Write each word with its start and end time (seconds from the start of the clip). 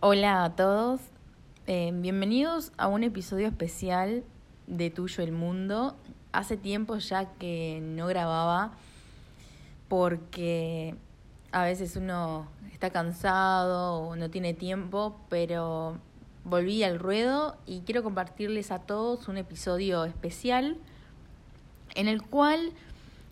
Hola 0.00 0.44
a 0.44 0.54
todos, 0.54 1.00
eh, 1.66 1.90
bienvenidos 1.90 2.70
a 2.76 2.86
un 2.86 3.02
episodio 3.02 3.48
especial 3.48 4.24
de 4.66 4.90
Tuyo 4.90 5.24
el 5.24 5.32
Mundo. 5.32 5.96
Hace 6.32 6.58
tiempo 6.58 6.98
ya 6.98 7.32
que 7.38 7.80
no 7.82 8.06
grababa 8.06 8.72
porque 9.88 10.94
a 11.50 11.64
veces 11.64 11.96
uno 11.96 12.46
está 12.72 12.90
cansado 12.90 13.94
o 14.00 14.16
no 14.16 14.28
tiene 14.28 14.52
tiempo, 14.52 15.18
pero 15.30 15.96
volví 16.44 16.82
al 16.82 16.98
ruedo 16.98 17.56
y 17.64 17.80
quiero 17.80 18.02
compartirles 18.02 18.72
a 18.72 18.80
todos 18.80 19.28
un 19.28 19.38
episodio 19.38 20.04
especial 20.04 20.76
en 21.94 22.08
el 22.08 22.20
cual 22.20 22.74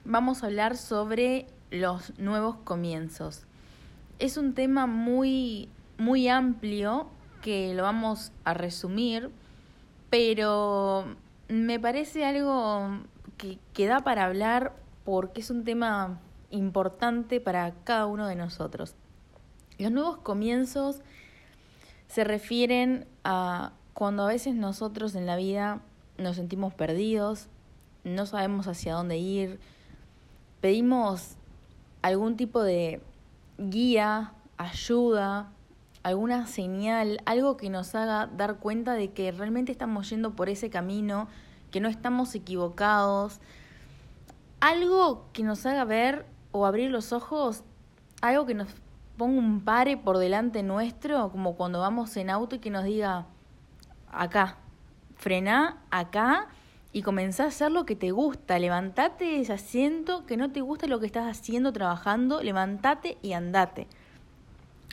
vamos 0.06 0.42
a 0.42 0.46
hablar 0.46 0.78
sobre 0.78 1.46
los 1.70 2.18
nuevos 2.18 2.56
comienzos. 2.64 3.42
Es 4.18 4.38
un 4.38 4.54
tema 4.54 4.86
muy 4.86 5.68
muy 5.98 6.28
amplio 6.28 7.08
que 7.42 7.74
lo 7.74 7.82
vamos 7.82 8.32
a 8.44 8.54
resumir, 8.54 9.30
pero 10.10 11.04
me 11.48 11.78
parece 11.78 12.24
algo 12.24 13.00
que, 13.36 13.58
que 13.72 13.86
da 13.86 14.00
para 14.00 14.24
hablar 14.24 14.74
porque 15.04 15.40
es 15.40 15.50
un 15.50 15.64
tema 15.64 16.20
importante 16.50 17.40
para 17.40 17.72
cada 17.84 18.06
uno 18.06 18.26
de 18.26 18.36
nosotros. 18.36 18.94
Los 19.78 19.92
nuevos 19.92 20.18
comienzos 20.18 21.00
se 22.08 22.24
refieren 22.24 23.06
a 23.24 23.72
cuando 23.92 24.24
a 24.24 24.28
veces 24.28 24.54
nosotros 24.54 25.14
en 25.14 25.26
la 25.26 25.36
vida 25.36 25.80
nos 26.16 26.36
sentimos 26.36 26.72
perdidos, 26.74 27.48
no 28.04 28.26
sabemos 28.26 28.66
hacia 28.66 28.94
dónde 28.94 29.18
ir, 29.18 29.58
pedimos 30.60 31.36
algún 32.02 32.36
tipo 32.36 32.62
de 32.62 33.00
guía, 33.58 34.32
ayuda, 34.56 35.50
alguna 36.04 36.46
señal, 36.46 37.20
algo 37.24 37.56
que 37.56 37.70
nos 37.70 37.94
haga 37.94 38.26
dar 38.26 38.58
cuenta 38.58 38.92
de 38.92 39.12
que 39.12 39.32
realmente 39.32 39.72
estamos 39.72 40.08
yendo 40.10 40.36
por 40.36 40.48
ese 40.50 40.68
camino, 40.70 41.28
que 41.70 41.80
no 41.80 41.88
estamos 41.88 42.34
equivocados, 42.34 43.40
algo 44.60 45.26
que 45.32 45.42
nos 45.42 45.64
haga 45.64 45.84
ver 45.84 46.26
o 46.52 46.66
abrir 46.66 46.90
los 46.90 47.12
ojos, 47.12 47.64
algo 48.20 48.44
que 48.44 48.54
nos 48.54 48.68
ponga 49.16 49.38
un 49.38 49.64
pare 49.64 49.96
por 49.96 50.18
delante 50.18 50.62
nuestro, 50.62 51.30
como 51.30 51.56
cuando 51.56 51.80
vamos 51.80 52.14
en 52.18 52.28
auto 52.28 52.56
y 52.56 52.58
que 52.58 52.70
nos 52.70 52.84
diga, 52.84 53.26
acá, 54.12 54.58
frená 55.16 55.82
acá 55.90 56.48
y 56.92 57.00
comenzá 57.00 57.44
a 57.44 57.48
hacer 57.48 57.72
lo 57.72 57.86
que 57.86 57.96
te 57.96 58.10
gusta, 58.10 58.58
levantate 58.58 59.24
de 59.24 59.40
ese 59.40 59.54
asiento 59.54 60.26
que 60.26 60.36
no 60.36 60.52
te 60.52 60.60
gusta 60.60 60.86
lo 60.86 61.00
que 61.00 61.06
estás 61.06 61.26
haciendo, 61.26 61.72
trabajando, 61.72 62.42
levantate 62.42 63.16
y 63.22 63.32
andate. 63.32 63.88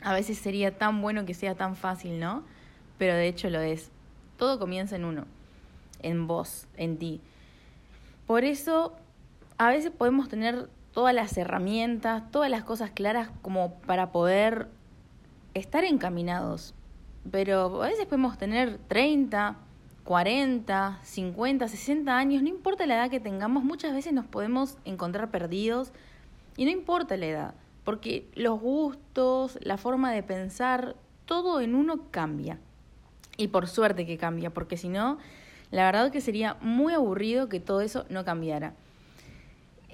A 0.02 0.14
veces 0.14 0.38
sería 0.38 0.76
tan 0.76 1.00
bueno 1.00 1.24
que 1.24 1.34
sea 1.34 1.54
tan 1.54 1.76
fácil, 1.76 2.18
¿no? 2.18 2.42
Pero 2.98 3.14
de 3.14 3.28
hecho 3.28 3.50
lo 3.50 3.60
es. 3.60 3.90
Todo 4.36 4.58
comienza 4.58 4.96
en 4.96 5.04
uno, 5.04 5.26
en 6.00 6.26
vos, 6.26 6.66
en 6.76 6.98
ti. 6.98 7.20
Por 8.26 8.44
eso, 8.44 8.96
a 9.58 9.68
veces 9.68 9.90
podemos 9.90 10.28
tener 10.28 10.68
todas 10.92 11.14
las 11.14 11.36
herramientas, 11.36 12.30
todas 12.30 12.50
las 12.50 12.64
cosas 12.64 12.90
claras 12.90 13.30
como 13.42 13.74
para 13.80 14.10
poder 14.12 14.68
estar 15.54 15.84
encaminados. 15.84 16.74
Pero 17.30 17.82
a 17.82 17.86
veces 17.86 18.06
podemos 18.06 18.36
tener 18.38 18.78
30, 18.88 19.56
40, 20.04 20.98
50, 21.02 21.68
60 21.68 22.16
años, 22.16 22.42
no 22.42 22.48
importa 22.48 22.86
la 22.86 22.96
edad 22.96 23.10
que 23.10 23.20
tengamos, 23.20 23.62
muchas 23.62 23.94
veces 23.94 24.12
nos 24.12 24.26
podemos 24.26 24.76
encontrar 24.84 25.30
perdidos 25.30 25.92
y 26.56 26.64
no 26.64 26.70
importa 26.72 27.16
la 27.16 27.26
edad 27.26 27.54
porque 27.84 28.28
los 28.34 28.60
gustos, 28.60 29.58
la 29.62 29.76
forma 29.76 30.12
de 30.12 30.22
pensar, 30.22 30.96
todo 31.26 31.60
en 31.60 31.74
uno 31.74 32.10
cambia. 32.10 32.58
Y 33.36 33.48
por 33.48 33.66
suerte 33.68 34.06
que 34.06 34.18
cambia, 34.18 34.50
porque 34.50 34.76
si 34.76 34.88
no, 34.88 35.18
la 35.70 35.84
verdad 35.84 36.12
que 36.12 36.20
sería 36.20 36.56
muy 36.60 36.92
aburrido 36.92 37.48
que 37.48 37.60
todo 37.60 37.80
eso 37.80 38.04
no 38.08 38.24
cambiara. 38.24 38.74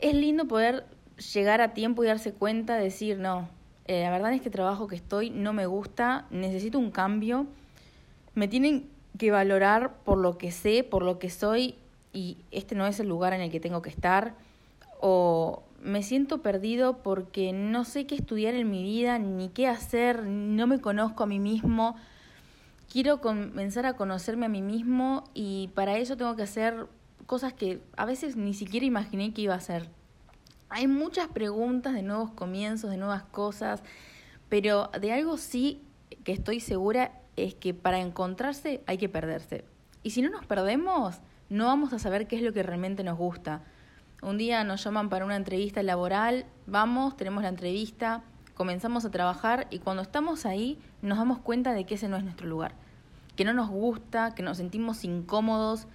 Es 0.00 0.14
lindo 0.14 0.46
poder 0.46 0.86
llegar 1.32 1.60
a 1.60 1.74
tiempo 1.74 2.04
y 2.04 2.08
darse 2.08 2.32
cuenta, 2.32 2.76
decir, 2.76 3.18
no, 3.18 3.48
eh, 3.86 4.02
la 4.02 4.10
verdad 4.10 4.32
es 4.32 4.42
que 4.42 4.50
trabajo 4.50 4.86
que 4.86 4.96
estoy 4.96 5.30
no 5.30 5.52
me 5.52 5.66
gusta, 5.66 6.26
necesito 6.30 6.78
un 6.78 6.90
cambio, 6.90 7.46
me 8.34 8.48
tienen 8.48 8.88
que 9.16 9.30
valorar 9.30 9.94
por 10.04 10.18
lo 10.18 10.38
que 10.38 10.52
sé, 10.52 10.84
por 10.84 11.02
lo 11.02 11.18
que 11.18 11.30
soy, 11.30 11.74
y 12.12 12.38
este 12.50 12.74
no 12.74 12.86
es 12.86 13.00
el 13.00 13.08
lugar 13.08 13.32
en 13.32 13.40
el 13.40 13.50
que 13.50 13.60
tengo 13.60 13.82
que 13.82 13.90
estar, 13.90 14.34
o 15.00 15.62
me 15.80 16.02
siento 16.02 16.42
perdido 16.42 17.02
porque 17.02 17.52
no 17.52 17.84
sé 17.84 18.06
qué 18.06 18.16
estudiar 18.16 18.54
en 18.54 18.70
mi 18.70 18.82
vida, 18.82 19.18
ni 19.18 19.48
qué 19.48 19.66
hacer, 19.66 20.24
no 20.24 20.66
me 20.66 20.80
conozco 20.80 21.22
a 21.22 21.26
mí 21.26 21.38
mismo. 21.38 21.96
Quiero 22.90 23.20
comenzar 23.20 23.86
a 23.86 23.94
conocerme 23.94 24.46
a 24.46 24.48
mí 24.48 24.62
mismo 24.62 25.24
y 25.34 25.68
para 25.74 25.98
eso 25.98 26.16
tengo 26.16 26.34
que 26.36 26.42
hacer 26.42 26.86
cosas 27.26 27.52
que 27.52 27.82
a 27.96 28.06
veces 28.06 28.36
ni 28.36 28.54
siquiera 28.54 28.86
imaginé 28.86 29.32
que 29.34 29.42
iba 29.42 29.54
a 29.54 29.58
hacer. 29.58 29.88
Hay 30.70 30.86
muchas 30.86 31.28
preguntas 31.28 31.94
de 31.94 32.02
nuevos 32.02 32.30
comienzos, 32.30 32.90
de 32.90 32.96
nuevas 32.96 33.22
cosas, 33.22 33.82
pero 34.48 34.90
de 35.00 35.12
algo 35.12 35.36
sí 35.36 35.82
que 36.24 36.32
estoy 36.32 36.60
segura 36.60 37.12
es 37.36 37.54
que 37.54 37.74
para 37.74 38.00
encontrarse 38.00 38.82
hay 38.86 38.98
que 38.98 39.08
perderse. 39.08 39.64
Y 40.02 40.10
si 40.10 40.22
no 40.22 40.30
nos 40.30 40.46
perdemos, 40.46 41.20
no 41.48 41.66
vamos 41.66 41.92
a 41.92 41.98
saber 41.98 42.26
qué 42.26 42.36
es 42.36 42.42
lo 42.42 42.52
que 42.52 42.62
realmente 42.62 43.04
nos 43.04 43.18
gusta. 43.18 43.62
Un 44.20 44.36
día 44.36 44.64
nos 44.64 44.82
llaman 44.82 45.08
para 45.10 45.24
una 45.24 45.36
entrevista 45.36 45.80
laboral, 45.84 46.44
vamos, 46.66 47.16
tenemos 47.16 47.44
la 47.44 47.50
entrevista, 47.50 48.24
comenzamos 48.54 49.04
a 49.04 49.12
trabajar 49.12 49.68
y 49.70 49.78
cuando 49.78 50.02
estamos 50.02 50.44
ahí 50.44 50.76
nos 51.02 51.18
damos 51.18 51.38
cuenta 51.38 51.72
de 51.72 51.84
que 51.84 51.94
ese 51.94 52.08
no 52.08 52.16
es 52.16 52.24
nuestro 52.24 52.48
lugar, 52.48 52.72
que 53.36 53.44
no 53.44 53.52
nos 53.52 53.70
gusta, 53.70 54.34
que 54.34 54.42
nos 54.42 54.56
sentimos 54.56 55.04
incómodos. 55.04 55.86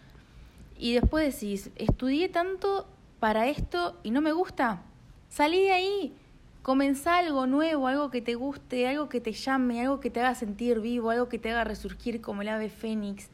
Y 0.77 0.93
después 0.93 1.33
decís, 1.33 1.69
estudié 1.75 2.29
tanto 2.29 2.87
para 3.19 3.47
esto 3.47 3.99
y 4.03 4.11
no 4.11 4.21
me 4.21 4.31
gusta, 4.31 4.83
salí 5.27 5.61
de 5.61 5.73
ahí, 5.73 6.15
comenzá 6.61 7.17
algo 7.17 7.45
nuevo, 7.45 7.87
algo 7.89 8.09
que 8.09 8.21
te 8.21 8.35
guste, 8.35 8.87
algo 8.87 9.09
que 9.09 9.19
te 9.19 9.33
llame, 9.33 9.81
algo 9.81 9.99
que 9.99 10.09
te 10.09 10.21
haga 10.21 10.33
sentir 10.33 10.79
vivo, 10.79 11.09
algo 11.09 11.27
que 11.27 11.39
te 11.39 11.51
haga 11.51 11.65
resurgir 11.65 12.21
como 12.21 12.41
el 12.41 12.47
ave 12.47 12.69
fénix 12.69 13.29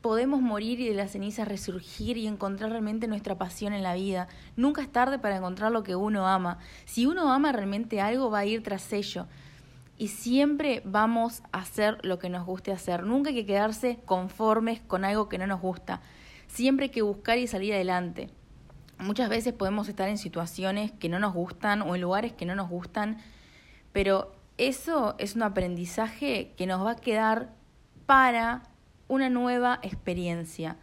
podemos 0.00 0.40
morir 0.40 0.80
y 0.80 0.88
de 0.88 0.94
las 0.94 1.12
cenizas 1.12 1.48
resurgir 1.48 2.16
y 2.16 2.26
encontrar 2.26 2.70
realmente 2.70 3.08
nuestra 3.08 3.36
pasión 3.36 3.72
en 3.72 3.82
la 3.82 3.94
vida. 3.94 4.28
Nunca 4.56 4.82
es 4.82 4.90
tarde 4.90 5.18
para 5.18 5.36
encontrar 5.36 5.72
lo 5.72 5.82
que 5.82 5.96
uno 5.96 6.28
ama. 6.28 6.58
Si 6.84 7.06
uno 7.06 7.32
ama 7.32 7.52
realmente 7.52 8.00
algo, 8.00 8.30
va 8.30 8.40
a 8.40 8.46
ir 8.46 8.62
tras 8.62 8.92
ello. 8.92 9.26
Y 9.98 10.08
siempre 10.08 10.82
vamos 10.84 11.42
a 11.52 11.60
hacer 11.60 11.98
lo 12.02 12.18
que 12.18 12.28
nos 12.28 12.46
guste 12.46 12.70
hacer. 12.70 13.02
Nunca 13.02 13.30
hay 13.30 13.34
que 13.34 13.46
quedarse 13.46 13.98
conformes 14.04 14.80
con 14.80 15.04
algo 15.04 15.28
que 15.28 15.38
no 15.38 15.46
nos 15.46 15.60
gusta. 15.60 16.02
Siempre 16.46 16.84
hay 16.84 16.90
que 16.90 17.02
buscar 17.02 17.38
y 17.38 17.46
salir 17.46 17.72
adelante. 17.72 18.30
Muchas 18.98 19.28
veces 19.28 19.52
podemos 19.52 19.88
estar 19.88 20.08
en 20.08 20.18
situaciones 20.18 20.92
que 20.92 21.08
no 21.08 21.18
nos 21.18 21.34
gustan 21.34 21.82
o 21.82 21.94
en 21.94 22.00
lugares 22.00 22.32
que 22.32 22.46
no 22.46 22.54
nos 22.54 22.70
gustan, 22.70 23.18
pero 23.92 24.32
eso 24.56 25.14
es 25.18 25.34
un 25.34 25.42
aprendizaje 25.42 26.54
que 26.56 26.66
nos 26.66 26.84
va 26.84 26.92
a 26.92 26.96
quedar 26.96 27.50
para 28.06 28.62
una 29.08 29.28
nueva 29.28 29.78
experiencia. 29.82 30.76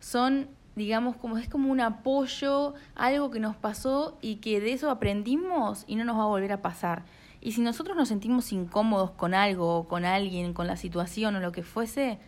Son, 0.00 0.48
digamos, 0.76 1.16
como 1.16 1.38
es 1.38 1.48
como 1.48 1.70
un 1.70 1.80
apoyo, 1.80 2.74
algo 2.94 3.30
que 3.30 3.40
nos 3.40 3.56
pasó 3.56 4.16
y 4.20 4.36
que 4.36 4.60
de 4.60 4.72
eso 4.72 4.90
aprendimos 4.90 5.84
y 5.86 5.96
no 5.96 6.04
nos 6.04 6.18
va 6.18 6.22
a 6.22 6.26
volver 6.26 6.52
a 6.52 6.62
pasar. 6.62 7.04
Y 7.40 7.52
si 7.52 7.60
nosotros 7.60 7.96
nos 7.96 8.08
sentimos 8.08 8.52
incómodos 8.52 9.12
con 9.12 9.34
algo 9.34 9.76
o 9.76 9.88
con 9.88 10.04
alguien, 10.04 10.54
con 10.54 10.66
la 10.66 10.76
situación 10.76 11.36
o 11.36 11.40
lo 11.40 11.52
que 11.52 11.62
fuese, 11.62 12.18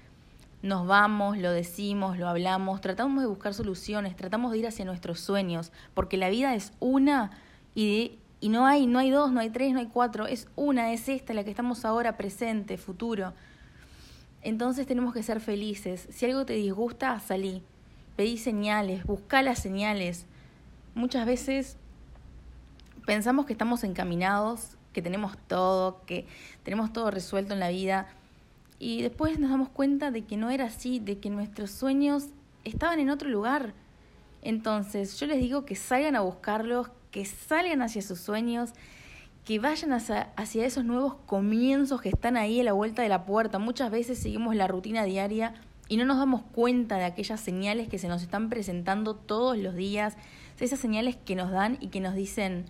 nos 0.63 0.87
vamos, 0.87 1.39
lo 1.39 1.51
decimos, 1.53 2.19
lo 2.19 2.29
hablamos, 2.29 2.81
tratamos 2.81 3.23
de 3.23 3.29
buscar 3.29 3.55
soluciones, 3.55 4.15
tratamos 4.15 4.53
de 4.53 4.59
ir 4.59 4.67
hacia 4.67 4.85
nuestros 4.85 5.21
sueños, 5.21 5.73
porque 5.95 6.17
la 6.17 6.29
vida 6.29 6.55
es 6.55 6.73
una 6.81 7.31
y, 7.75 8.19
y 8.41 8.51
no 8.51 8.67
hay 8.67 8.87
no 8.87 8.99
hay 8.99 9.11
dos, 9.11 9.33
no 9.33 9.41
hay 9.41 9.51
tres, 9.51 9.73
no 9.73 9.81
hay 9.81 9.87
cuatro, 9.87 10.27
es 10.27 10.49
una, 10.57 10.93
es 10.93 11.09
esta 11.09 11.33
la 11.33 11.45
que 11.45 11.51
estamos 11.51 11.85
ahora 11.85 12.17
presente, 12.17 12.77
futuro. 12.77 13.33
Entonces 14.43 14.87
tenemos 14.87 15.13
que 15.13 15.23
ser 15.23 15.41
felices. 15.41 16.09
Si 16.11 16.27
algo 16.27 16.47
te 16.47 16.55
disgusta, 16.55 17.19
salí. 17.21 17.63
Pedí 18.17 18.39
señales, 18.39 19.05
busca 19.05 19.43
las 19.43 19.59
señales. 19.59 20.27
Muchas 20.95 21.27
veces 21.27 21.77
pensamos 23.07 23.47
que 23.47 23.53
estamos 23.53 23.85
encaminados, 23.85 24.77
que 24.93 25.03
tenemos 25.03 25.37
todo, 25.47 26.03
que 26.07 26.27
tenemos 26.63 26.93
todo 26.93 27.11
resuelto 27.11 27.55
en 27.55 27.61
la 27.61 27.69
vida. 27.69 28.09
Y 28.79 29.03
después 29.03 29.39
nos 29.39 29.51
damos 29.51 29.69
cuenta 29.69 30.11
de 30.11 30.25
que 30.25 30.37
no 30.37 30.51
era 30.51 30.67
así, 30.67 31.01
de 31.01 31.19
que 31.19 31.31
nuestros 31.31 31.71
sueños 31.71 32.29
estaban 32.65 32.99
en 32.99 33.11
otro 33.11 33.29
lugar. 33.29 33.75
Entonces 34.43 35.19
yo 35.21 35.27
les 35.27 35.39
digo 35.39 35.65
que 35.67 35.77
salgan 35.77 36.17
a 36.17 36.21
buscarlos, 36.21 36.89
que 37.11 37.25
salgan 37.25 37.83
hacia 37.83 38.01
sus 38.01 38.21
sueños, 38.21 38.71
que 39.45 39.59
vayan 39.59 39.93
hacia, 39.93 40.31
esos 40.37 40.85
nuevos 40.85 41.15
comienzos 41.27 42.01
que 42.01 42.11
están 42.11 42.37
ahí 42.37 42.61
a 42.61 42.65
la 42.65 42.73
vuelta 42.73 43.03
de 43.03 43.09
la 43.09 43.25
puerta. 43.25 43.59
Muchas 43.59 43.91
veces 43.91 44.19
seguimos 44.19 44.55
la 44.55 44.69
rutina 44.69 45.05
diaria 45.05 45.55
y 45.89 45.97
no 45.97 46.05
nos 46.05 46.19
damos 46.19 46.43
cuenta 46.43 46.99
de 46.99 47.05
aquellas 47.05 47.41
señales 47.41 47.89
que 47.89 47.99
se 47.99 48.09
nos 48.09 48.23
están 48.23 48.49
presentando 48.49 49.17
todos 49.17 49.59
los 49.59 49.75
días, 49.75 50.17
esas 50.61 50.79
señales 50.79 51.17
que 51.17 51.35
nos 51.35 51.51
dan 51.51 51.79
y 51.81 51.89
que 51.89 52.01
nos 52.01 52.15
dicen, 52.15 52.67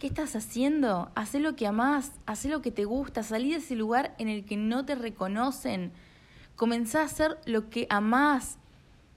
¿Qué 0.00 0.06
estás 0.06 0.34
haciendo? 0.34 1.10
Haz 1.14 1.34
lo 1.34 1.56
que 1.56 1.66
amás, 1.66 2.12
haz 2.24 2.46
lo 2.46 2.62
que 2.62 2.70
te 2.70 2.86
gusta, 2.86 3.22
salí 3.22 3.50
de 3.50 3.58
ese 3.58 3.76
lugar 3.76 4.14
en 4.16 4.30
el 4.30 4.46
que 4.46 4.56
no 4.56 4.86
te 4.86 4.94
reconocen. 4.94 5.92
Comenzá 6.56 7.02
a 7.02 7.04
hacer 7.04 7.38
lo 7.44 7.68
que 7.68 7.86
amás. 7.90 8.56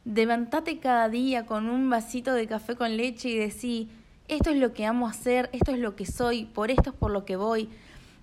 Levantate 0.03 0.79
cada 0.79 1.07
día 1.07 1.45
con 1.45 1.69
un 1.69 1.89
vasito 1.89 2.33
de 2.33 2.47
café 2.47 2.75
con 2.75 2.97
leche 2.97 3.29
y 3.29 3.37
decí, 3.37 3.89
esto 4.27 4.49
es 4.49 4.57
lo 4.57 4.73
que 4.73 4.85
amo 4.85 5.07
hacer, 5.07 5.49
esto 5.53 5.71
es 5.71 5.79
lo 5.79 5.95
que 5.95 6.05
soy, 6.05 6.45
por 6.45 6.71
esto 6.71 6.91
es 6.91 6.95
por 6.95 7.11
lo 7.11 7.25
que 7.25 7.35
voy. 7.35 7.69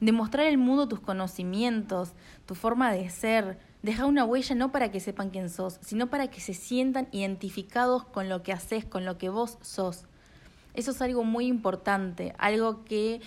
Demostrar 0.00 0.46
al 0.46 0.58
mundo 0.58 0.88
tus 0.88 1.00
conocimientos, 1.00 2.12
tu 2.46 2.54
forma 2.54 2.92
de 2.92 3.08
ser. 3.10 3.58
Deja 3.82 4.06
una 4.06 4.24
huella 4.24 4.54
no 4.54 4.72
para 4.72 4.90
que 4.90 5.00
sepan 5.00 5.30
quién 5.30 5.50
sos, 5.50 5.78
sino 5.82 6.08
para 6.08 6.28
que 6.28 6.40
se 6.40 6.54
sientan 6.54 7.08
identificados 7.12 8.04
con 8.04 8.28
lo 8.28 8.42
que 8.42 8.52
haces, 8.52 8.84
con 8.84 9.04
lo 9.04 9.18
que 9.18 9.28
vos 9.28 9.58
sos. 9.60 10.04
Eso 10.74 10.92
es 10.92 11.02
algo 11.02 11.24
muy 11.24 11.46
importante, 11.46 12.34
algo 12.38 12.84
que 12.84 13.20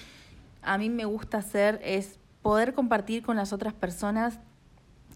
a 0.61 0.77
mí 0.77 0.89
me 0.89 1.05
gusta 1.05 1.39
hacer 1.39 1.79
es 1.83 2.17
poder 2.41 2.73
compartir 2.73 3.23
con 3.23 3.35
las 3.35 3.53
otras 3.53 3.73
personas 3.73 4.39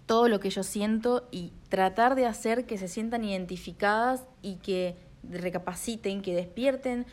todo 0.05 0.29
lo 0.29 0.39
que 0.39 0.49
yo 0.49 0.63
siento 0.63 1.27
y 1.31 1.53
tratar 1.69 2.15
de 2.15 2.25
hacer 2.25 2.65
que 2.65 2.77
se 2.77 2.87
sientan 2.87 3.23
identificadas 3.23 4.23
y 4.41 4.55
que 4.55 4.95
recapaciten, 5.29 6.21
que 6.21 6.33
despierten, 6.33 7.05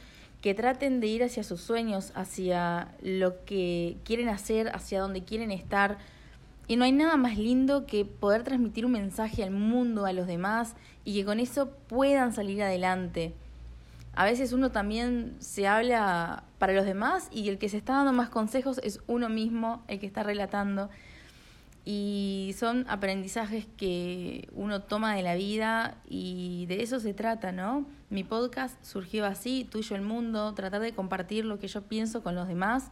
que 0.45 0.53
traten 0.55 1.01
de 1.01 1.07
ir 1.07 1.25
hacia 1.25 1.43
sus 1.43 1.63
sueños, 1.63 2.13
hacia 2.15 2.89
lo 3.01 3.43
que 3.47 3.97
quieren 4.05 4.29
hacer, 4.29 4.69
hacia 4.69 5.01
donde 5.01 5.25
quieren 5.25 5.51
estar. 5.51 5.97
Y 6.69 6.77
no 6.77 6.85
hay 6.85 6.93
nada 6.93 7.17
más 7.17 7.39
lindo 7.39 7.87
que 7.87 8.05
poder 8.05 8.43
transmitir 8.43 8.85
un 8.85 8.93
mensaje 8.93 9.43
al 9.43 9.53
mundo, 9.53 10.05
a 10.05 10.13
los 10.13 10.27
demás, 10.27 10.75
y 11.03 11.15
que 11.15 11.25
con 11.25 11.41
eso 11.41 11.71
puedan 11.89 12.35
salir 12.35 12.63
adelante 12.63 13.33
a 14.17 14.25
veces 14.25 14.53
uno 14.53 14.71
también 14.71 15.35
se 15.41 15.67
habla 15.67 16.45
para 16.59 16.73
los 16.73 16.85
demás 16.85 17.29
y 17.33 17.49
el 17.49 17.59
que 17.59 17.69
se 17.69 17.79
está 17.79 17.95
dando 17.95 18.13
más 18.13 18.29
consejos 18.29 18.81
es 18.85 19.01
uno 19.07 19.29
mismo, 19.29 19.83
el 19.89 19.99
que 19.99 20.07
está 20.07 20.23
relatando. 20.23 20.89
Y 21.85 22.55
son 22.59 22.87
aprendizajes 22.89 23.67
que 23.77 24.49
uno 24.53 24.83
toma 24.83 25.15
de 25.15 25.23
la 25.23 25.35
vida 25.35 25.97
y 26.09 26.65
de 26.67 26.83
eso 26.83 26.99
se 26.99 27.13
trata, 27.13 27.53
¿no? 27.53 27.87
Mi 28.09 28.25
podcast 28.25 28.83
surgió 28.83 29.27
así, 29.27 29.69
tuyo 29.71 29.95
el 29.95 30.03
mundo, 30.03 30.55
tratar 30.55 30.81
de 30.81 30.95
compartir 30.95 31.45
lo 31.45 31.59
que 31.59 31.69
yo 31.69 31.83
pienso 31.83 32.23
con 32.23 32.35
los 32.35 32.49
demás 32.49 32.91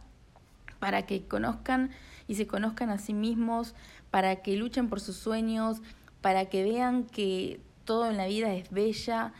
para 0.79 1.07
que 1.07 1.23
conozcan 1.23 1.89
y 2.27 2.35
se 2.35 2.45
conozcan 2.45 2.89
a 2.91 2.99
sí 2.99 3.13
mismos, 3.13 3.73
para 4.11 4.37
que 4.37 4.55
luchen 4.57 4.89
por 4.89 4.99
sus 4.99 5.15
sueños, 5.15 5.81
para 6.21 6.45
que 6.45 6.63
vean 6.63 7.05
que 7.05 7.59
todo 7.85 8.09
en 8.09 8.17
la 8.17 8.27
vida 8.27 8.53
es 8.53 8.69
bella 8.69 9.33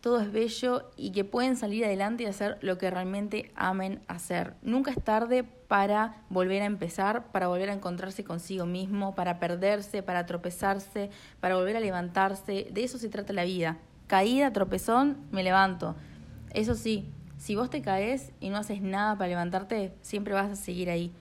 todo 0.00 0.20
es 0.20 0.32
bello 0.32 0.90
y 0.96 1.10
que 1.12 1.24
pueden 1.24 1.56
salir 1.56 1.84
adelante 1.84 2.22
y 2.22 2.26
hacer 2.26 2.58
lo 2.60 2.78
que 2.78 2.90
realmente 2.90 3.50
amen 3.56 4.00
hacer. 4.08 4.54
Nunca 4.62 4.90
es 4.90 5.02
tarde 5.02 5.44
para 5.68 6.16
volver 6.30 6.62
a 6.62 6.66
empezar, 6.66 7.30
para 7.30 7.48
volver 7.48 7.68
a 7.68 7.74
encontrarse 7.74 8.24
consigo 8.24 8.64
mismo, 8.64 9.14
para 9.14 9.38
perderse, 9.38 10.02
para 10.02 10.24
tropezarse, 10.24 11.10
para 11.40 11.56
volver 11.56 11.76
a 11.76 11.80
levantarse. 11.80 12.68
De 12.72 12.82
eso 12.82 12.98
se 12.98 13.10
trata 13.10 13.34
la 13.34 13.44
vida. 13.44 13.76
Caída, 14.06 14.52
tropezón, 14.52 15.18
me 15.30 15.42
levanto. 15.42 15.94
Eso 16.54 16.74
sí, 16.74 17.10
si 17.36 17.54
vos 17.54 17.68
te 17.68 17.82
caes 17.82 18.32
y 18.40 18.48
no 18.48 18.56
haces 18.56 18.80
nada 18.80 19.16
para 19.16 19.28
levantarte, 19.28 19.92
siempre 20.00 20.32
vas 20.32 20.50
a 20.50 20.56
seguir 20.56 20.88
ahí. 20.88 21.12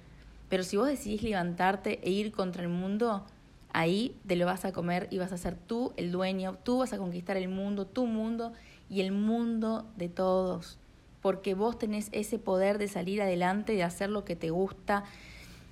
Pero 0.47 0.63
si 0.63 0.77
vos 0.77 0.87
decidís 0.87 1.23
levantarte 1.23 1.99
e 2.01 2.09
ir 2.09 2.31
contra 2.31 2.63
el 2.63 2.69
mundo, 2.69 3.25
ahí 3.73 4.17
te 4.25 4.37
lo 4.37 4.45
vas 4.45 4.63
a 4.63 4.71
comer 4.71 5.09
y 5.11 5.17
vas 5.17 5.33
a 5.33 5.37
ser 5.37 5.55
tú 5.55 5.91
el 5.97 6.11
dueño, 6.11 6.57
tú 6.63 6.77
vas 6.77 6.93
a 6.93 6.97
conquistar 6.97 7.35
el 7.35 7.49
mundo, 7.49 7.85
tu 7.85 8.05
mundo 8.05 8.53
y 8.89 9.01
el 9.01 9.11
mundo 9.11 9.85
de 9.97 10.07
todos, 10.07 10.79
porque 11.21 11.53
vos 11.53 11.77
tenés 11.77 12.09
ese 12.11 12.39
poder 12.39 12.77
de 12.77 12.87
salir 12.87 13.21
adelante, 13.21 13.73
de 13.73 13.83
hacer 13.83 14.09
lo 14.09 14.23
que 14.23 14.35
te 14.35 14.49
gusta, 14.49 15.03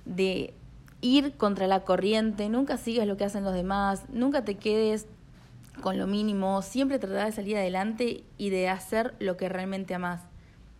de 0.04 0.54
ir 1.00 1.36
contra 1.36 1.66
la 1.66 1.84
corriente, 1.84 2.48
nunca 2.48 2.76
sigas 2.76 3.06
lo 3.06 3.16
que 3.16 3.24
hacen 3.24 3.44
los 3.44 3.54
demás, 3.54 4.04
nunca 4.10 4.44
te 4.44 4.56
quedes 4.56 5.06
con 5.82 5.98
lo 5.98 6.06
mínimo, 6.06 6.62
siempre 6.62 6.98
tratar 6.98 7.26
de 7.26 7.32
salir 7.32 7.56
adelante 7.56 8.24
y 8.38 8.50
de 8.50 8.68
hacer 8.68 9.14
lo 9.18 9.36
que 9.36 9.48
realmente 9.48 9.94
amás. 9.94 10.22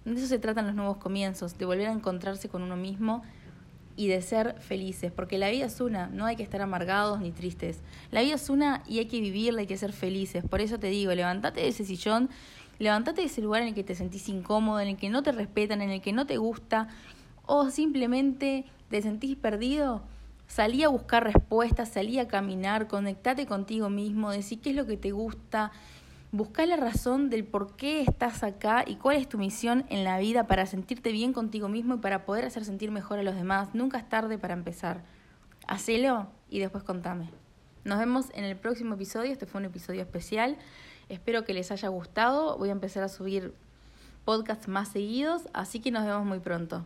De 0.04 0.14
eso 0.14 0.26
se 0.26 0.38
tratan 0.38 0.66
los 0.66 0.74
nuevos 0.74 0.96
comienzos, 0.98 1.58
de 1.58 1.64
volver 1.64 1.88
a 1.88 1.92
encontrarse 1.92 2.48
con 2.48 2.62
uno 2.62 2.76
mismo 2.76 3.22
y 3.96 4.08
de 4.08 4.20
ser 4.22 4.54
felices, 4.60 5.10
porque 5.10 5.38
la 5.38 5.50
vida 5.50 5.66
es 5.66 5.80
una, 5.80 6.08
no 6.08 6.26
hay 6.26 6.36
que 6.36 6.42
estar 6.42 6.60
amargados 6.60 7.20
ni 7.20 7.32
tristes. 7.32 7.80
La 8.10 8.22
vida 8.22 8.34
es 8.34 8.48
una 8.50 8.82
y 8.86 8.98
hay 8.98 9.06
que 9.06 9.20
vivirla, 9.20 9.60
hay 9.60 9.66
que 9.66 9.76
ser 9.76 9.92
felices. 9.92 10.44
Por 10.48 10.60
eso 10.60 10.78
te 10.78 10.88
digo, 10.88 11.12
levántate 11.14 11.60
de 11.60 11.68
ese 11.68 11.84
sillón, 11.84 12.28
levántate 12.78 13.22
de 13.22 13.26
ese 13.26 13.42
lugar 13.42 13.62
en 13.62 13.68
el 13.68 13.74
que 13.74 13.84
te 13.84 13.94
sentís 13.94 14.28
incómodo, 14.28 14.80
en 14.80 14.88
el 14.88 14.96
que 14.96 15.10
no 15.10 15.22
te 15.22 15.32
respetan, 15.32 15.82
en 15.82 15.90
el 15.90 16.00
que 16.00 16.12
no 16.12 16.26
te 16.26 16.36
gusta, 16.36 16.88
o 17.44 17.70
simplemente 17.70 18.64
te 18.88 19.02
sentís 19.02 19.36
perdido. 19.36 20.02
Salí 20.46 20.82
a 20.84 20.88
buscar 20.88 21.24
respuestas, 21.24 21.88
salí 21.88 22.18
a 22.18 22.28
caminar, 22.28 22.86
conectate 22.86 23.46
contigo 23.46 23.90
mismo, 23.90 24.30
decir 24.30 24.60
qué 24.60 24.70
es 24.70 24.76
lo 24.76 24.86
que 24.86 24.96
te 24.96 25.10
gusta, 25.10 25.72
Busca 26.32 26.66
la 26.66 26.76
razón 26.76 27.30
del 27.30 27.44
por 27.44 27.76
qué 27.76 28.02
estás 28.02 28.42
acá 28.42 28.84
y 28.86 28.96
cuál 28.96 29.16
es 29.16 29.28
tu 29.28 29.38
misión 29.38 29.86
en 29.88 30.04
la 30.04 30.18
vida 30.18 30.46
para 30.46 30.66
sentirte 30.66 31.12
bien 31.12 31.32
contigo 31.32 31.68
mismo 31.68 31.94
y 31.94 31.98
para 31.98 32.26
poder 32.26 32.44
hacer 32.44 32.64
sentir 32.64 32.90
mejor 32.90 33.20
a 33.20 33.22
los 33.22 33.36
demás. 33.36 33.70
Nunca 33.74 33.96
es 33.96 34.08
tarde 34.08 34.36
para 34.36 34.52
empezar. 34.52 35.04
Hacelo 35.68 36.26
y 36.50 36.58
después 36.58 36.82
contame. 36.82 37.30
Nos 37.84 37.98
vemos 38.00 38.26
en 38.34 38.44
el 38.44 38.56
próximo 38.56 38.96
episodio. 38.96 39.32
Este 39.32 39.46
fue 39.46 39.60
un 39.60 39.66
episodio 39.66 40.02
especial. 40.02 40.58
Espero 41.08 41.44
que 41.44 41.54
les 41.54 41.70
haya 41.70 41.88
gustado. 41.88 42.58
Voy 42.58 42.70
a 42.70 42.72
empezar 42.72 43.02
a 43.02 43.08
subir 43.08 43.54
podcasts 44.24 44.68
más 44.68 44.88
seguidos, 44.88 45.42
así 45.52 45.80
que 45.80 45.90
nos 45.90 46.04
vemos 46.04 46.24
muy 46.24 46.40
pronto. 46.40 46.84